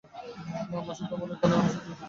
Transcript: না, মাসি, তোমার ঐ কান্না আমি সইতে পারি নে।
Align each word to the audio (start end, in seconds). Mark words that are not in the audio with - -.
না, 0.71 0.79
মাসি, 0.87 1.03
তোমার 1.09 1.27
ঐ 1.27 1.35
কান্না 1.41 1.55
আমি 1.57 1.69
সইতে 1.69 1.79
পারি 1.79 1.89
নে। 1.89 1.95